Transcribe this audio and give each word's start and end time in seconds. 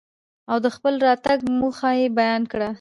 او 0.51 0.57
دخپل 0.67 0.93
راتګ 1.05 1.39
موخه 1.59 1.89
يې 1.99 2.07
بيان 2.17 2.41
کره. 2.51 2.67